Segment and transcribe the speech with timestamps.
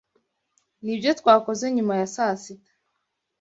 [0.83, 2.71] Nibyo twakoze nyuma ya sasita.